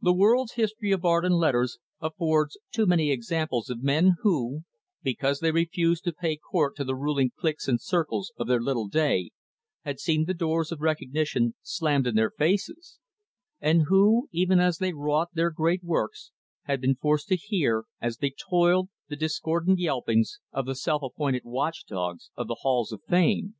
The 0.00 0.14
world's 0.14 0.52
history 0.52 0.90
of 0.90 1.04
art 1.04 1.22
and 1.26 1.34
letters 1.34 1.76
affords 2.00 2.56
too 2.72 2.86
many 2.86 3.10
examples 3.12 3.68
of 3.68 3.82
men 3.82 4.14
who, 4.22 4.62
because 5.02 5.40
they 5.40 5.50
refused 5.52 6.04
to 6.04 6.14
pay 6.14 6.36
court 6.36 6.74
to 6.76 6.84
the 6.84 6.94
ruling 6.94 7.30
cliques 7.38 7.68
and 7.68 7.78
circles 7.78 8.32
of 8.38 8.46
their 8.48 8.62
little 8.62 8.88
day, 8.88 9.32
had 9.84 10.00
seen 10.00 10.24
the 10.24 10.32
doors 10.32 10.72
of 10.72 10.80
recognition 10.80 11.56
slammed 11.60 12.06
in 12.06 12.14
their 12.14 12.30
faces; 12.30 13.00
and 13.60 13.82
who, 13.88 14.30
even 14.32 14.60
as 14.60 14.78
they 14.78 14.94
wrought 14.94 15.34
their 15.34 15.50
great 15.50 15.84
works, 15.84 16.32
had 16.62 16.80
been 16.80 16.94
forced 16.94 17.28
to 17.28 17.36
hear, 17.36 17.84
as 18.00 18.16
they 18.16 18.30
toiled, 18.30 18.88
the 19.08 19.14
discordant 19.16 19.78
yelpings 19.78 20.40
of 20.52 20.64
the 20.64 20.74
self 20.74 21.02
appointed 21.02 21.42
watchdogs 21.44 22.30
of 22.34 22.48
the 22.48 22.56
halls 22.60 22.92
of 22.92 23.02
fame. 23.10 23.56